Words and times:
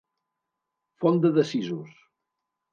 Fonda 1.03 1.33
de 1.37 1.45
sisos. 1.53 1.95